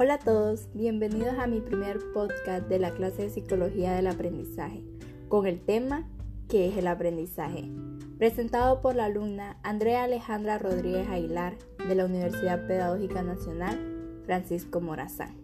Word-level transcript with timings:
Hola 0.00 0.14
a 0.14 0.18
todos, 0.20 0.68
bienvenidos 0.74 1.40
a 1.40 1.48
mi 1.48 1.60
primer 1.60 1.98
podcast 2.14 2.68
de 2.68 2.78
la 2.78 2.92
clase 2.92 3.22
de 3.22 3.30
Psicología 3.30 3.94
del 3.94 4.06
Aprendizaje, 4.06 4.84
con 5.28 5.44
el 5.44 5.60
tema 5.60 6.08
¿Qué 6.48 6.68
es 6.68 6.76
el 6.76 6.86
aprendizaje? 6.86 7.68
Presentado 8.16 8.80
por 8.80 8.94
la 8.94 9.06
alumna 9.06 9.58
Andrea 9.64 10.04
Alejandra 10.04 10.56
Rodríguez 10.56 11.08
Aguilar 11.08 11.56
de 11.88 11.96
la 11.96 12.04
Universidad 12.04 12.64
Pedagógica 12.68 13.24
Nacional 13.24 14.22
Francisco 14.24 14.80
Morazán. 14.80 15.34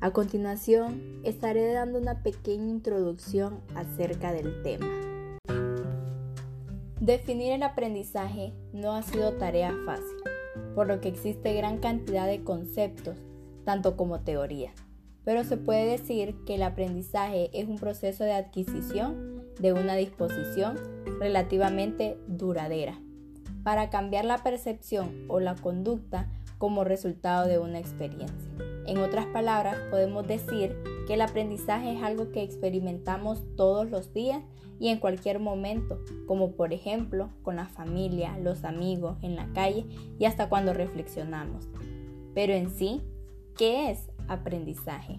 A 0.00 0.10
continuación, 0.10 1.22
estaré 1.24 1.72
dando 1.72 1.98
una 1.98 2.22
pequeña 2.22 2.68
introducción 2.68 3.62
acerca 3.74 4.34
del 4.34 4.62
tema. 4.62 4.90
Definir 7.00 7.52
el 7.52 7.62
aprendizaje 7.62 8.52
no 8.74 8.92
ha 8.92 9.02
sido 9.02 9.32
tarea 9.38 9.74
fácil, 9.86 10.18
por 10.74 10.86
lo 10.86 11.00
que 11.00 11.08
existe 11.08 11.54
gran 11.54 11.78
cantidad 11.78 12.26
de 12.26 12.44
conceptos 12.44 13.16
tanto 13.70 13.96
como 13.96 14.18
teoría. 14.18 14.72
Pero 15.24 15.44
se 15.44 15.56
puede 15.56 15.84
decir 15.84 16.34
que 16.44 16.56
el 16.56 16.64
aprendizaje 16.64 17.50
es 17.52 17.68
un 17.68 17.78
proceso 17.78 18.24
de 18.24 18.32
adquisición 18.32 19.44
de 19.60 19.72
una 19.72 19.94
disposición 19.94 20.76
relativamente 21.20 22.18
duradera 22.26 22.98
para 23.62 23.88
cambiar 23.88 24.24
la 24.24 24.38
percepción 24.38 25.26
o 25.28 25.38
la 25.38 25.54
conducta 25.54 26.28
como 26.58 26.82
resultado 26.82 27.46
de 27.46 27.60
una 27.60 27.78
experiencia. 27.78 28.50
En 28.86 28.98
otras 28.98 29.26
palabras, 29.26 29.76
podemos 29.88 30.26
decir 30.26 30.76
que 31.06 31.14
el 31.14 31.20
aprendizaje 31.20 31.92
es 31.92 32.02
algo 32.02 32.32
que 32.32 32.42
experimentamos 32.42 33.44
todos 33.54 33.88
los 33.88 34.12
días 34.12 34.42
y 34.80 34.88
en 34.88 34.98
cualquier 34.98 35.38
momento, 35.38 36.00
como 36.26 36.56
por 36.56 36.72
ejemplo 36.72 37.30
con 37.44 37.54
la 37.54 37.68
familia, 37.68 38.36
los 38.42 38.64
amigos, 38.64 39.16
en 39.22 39.36
la 39.36 39.46
calle 39.52 39.86
y 40.18 40.24
hasta 40.24 40.48
cuando 40.48 40.72
reflexionamos. 40.72 41.68
Pero 42.34 42.52
en 42.52 42.70
sí, 42.70 43.02
¿Qué 43.56 43.90
es 43.90 44.08
aprendizaje? 44.28 45.18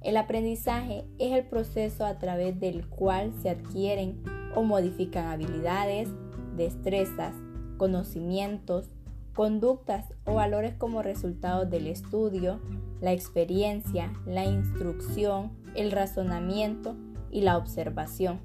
El 0.00 0.16
aprendizaje 0.16 1.04
es 1.18 1.32
el 1.32 1.44
proceso 1.46 2.06
a 2.06 2.18
través 2.18 2.58
del 2.60 2.86
cual 2.86 3.32
se 3.42 3.50
adquieren 3.50 4.22
o 4.54 4.62
modifican 4.62 5.26
habilidades, 5.26 6.08
destrezas, 6.56 7.34
conocimientos, 7.76 8.90
conductas 9.34 10.12
o 10.24 10.34
valores 10.34 10.74
como 10.74 11.02
resultado 11.02 11.66
del 11.66 11.86
estudio, 11.86 12.60
la 13.00 13.12
experiencia, 13.12 14.12
la 14.26 14.44
instrucción, 14.44 15.52
el 15.74 15.92
razonamiento 15.92 16.96
y 17.30 17.42
la 17.42 17.56
observación. 17.56 18.40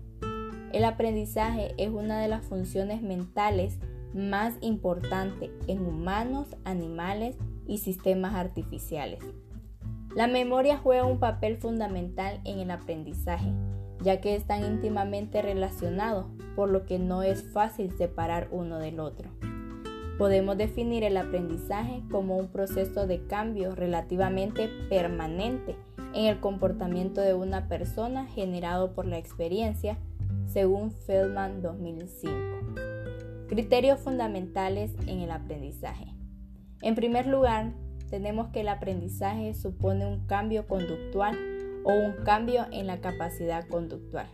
El 0.72 0.86
aprendizaje 0.86 1.73
es 1.77 1.89
una 1.89 2.20
de 2.20 2.27
las 2.27 2.45
funciones 2.45 3.02
mentales 3.02 3.77
más 4.14 4.55
importantes 4.61 5.52
en 5.67 5.86
humanos, 5.86 6.55
animales 6.64 7.36
y 7.67 7.80
sistemas 7.80 8.36
artificiales. 8.36 9.19
La 10.16 10.28
memoria 10.28 10.78
juega 10.78 11.06
un 11.06 11.19
papel 11.19 11.58
fundamental 11.58 12.39
en 12.44 12.59
el 12.59 12.70
aprendizaje, 12.70 13.52
ya 14.02 14.22
que 14.22 14.36
están 14.36 14.64
íntimamente 14.64 15.42
relacionados, 15.42 16.28
por 16.55 16.70
lo 16.70 16.86
que 16.86 17.00
no 17.00 17.23
es 17.23 17.44
fácil 17.52 17.92
separar 17.97 18.47
uno 18.52 18.78
del 18.78 19.00
otro. 19.00 19.31
Podemos 20.20 20.58
definir 20.58 21.03
el 21.03 21.17
aprendizaje 21.17 22.03
como 22.11 22.38
un 22.38 22.50
proceso 22.50 23.08
de 23.08 23.25
cambio 23.25 23.73
relativamente 23.73 24.70
permanente 24.88 25.75
en 26.14 26.25
el 26.25 26.39
comportamiento 26.39 27.22
de 27.22 27.33
una 27.33 27.67
persona 27.67 28.27
generado 28.27 28.94
por 28.94 29.08
la 29.08 29.17
experiencia, 29.17 29.98
según 30.45 30.92
Feldman 30.92 31.64
2005. 31.64 33.48
Criterios 33.50 34.00
fundamentales 34.00 34.92
en 35.08 35.22
el 35.22 35.31
aprendizaje. 35.31 36.14
En 36.84 36.95
primer 36.95 37.28
lugar, 37.28 37.72
tenemos 38.09 38.50
que 38.50 38.59
el 38.59 38.67
aprendizaje 38.67 39.53
supone 39.53 40.06
un 40.06 40.28
cambio 40.28 40.67
conductual 40.67 41.39
o 41.86 41.94
un 41.94 42.26
cambio 42.26 42.66
en 42.73 42.88
la 42.88 42.99
capacidad 42.99 43.66
conductual. 43.70 44.27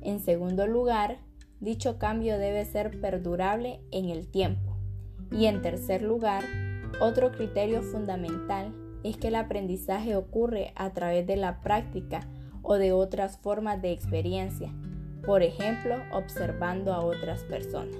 En 0.00 0.18
segundo 0.18 0.66
lugar, 0.66 1.18
dicho 1.60 1.98
cambio 1.98 2.38
debe 2.38 2.64
ser 2.64 3.00
perdurable 3.02 3.80
en 3.90 4.08
el 4.08 4.26
tiempo. 4.28 4.78
Y 5.30 5.44
en 5.44 5.60
tercer 5.60 6.00
lugar, 6.00 6.42
otro 7.00 7.32
criterio 7.32 7.82
fundamental 7.82 8.74
es 9.02 9.18
que 9.18 9.28
el 9.28 9.34
aprendizaje 9.34 10.16
ocurre 10.16 10.72
a 10.76 10.94
través 10.94 11.26
de 11.26 11.36
la 11.36 11.60
práctica 11.60 12.20
o 12.62 12.76
de 12.76 12.92
otras 12.92 13.36
formas 13.36 13.82
de 13.82 13.92
experiencia, 13.92 14.72
por 15.26 15.42
ejemplo, 15.42 15.96
observando 16.12 16.94
a 16.94 17.04
otras 17.04 17.42
personas. 17.44 17.96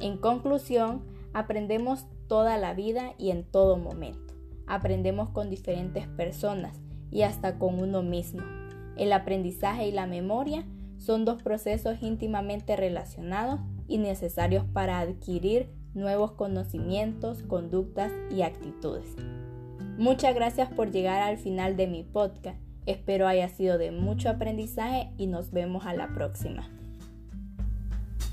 En 0.00 0.18
conclusión, 0.18 1.02
aprendemos 1.34 2.06
toda 2.28 2.58
la 2.58 2.74
vida 2.74 3.14
y 3.18 3.30
en 3.30 3.44
todo 3.44 3.76
momento. 3.76 4.34
Aprendemos 4.66 5.30
con 5.30 5.50
diferentes 5.50 6.06
personas 6.08 6.80
y 7.10 7.22
hasta 7.22 7.58
con 7.58 7.80
uno 7.80 8.02
mismo. 8.02 8.42
El 8.96 9.12
aprendizaje 9.12 9.88
y 9.88 9.92
la 9.92 10.06
memoria 10.06 10.64
son 10.98 11.24
dos 11.24 11.42
procesos 11.42 12.02
íntimamente 12.02 12.76
relacionados 12.76 13.60
y 13.88 13.98
necesarios 13.98 14.64
para 14.72 15.00
adquirir 15.00 15.70
nuevos 15.94 16.32
conocimientos, 16.32 17.42
conductas 17.42 18.12
y 18.30 18.42
actitudes. 18.42 19.16
Muchas 19.98 20.34
gracias 20.34 20.70
por 20.70 20.90
llegar 20.90 21.20
al 21.20 21.38
final 21.38 21.76
de 21.76 21.86
mi 21.86 22.02
podcast. 22.02 22.58
Espero 22.86 23.28
haya 23.28 23.48
sido 23.48 23.78
de 23.78 23.90
mucho 23.90 24.28
aprendizaje 24.30 25.10
y 25.18 25.26
nos 25.26 25.52
vemos 25.52 25.86
a 25.86 25.94
la 25.94 26.08
próxima. 26.14 26.68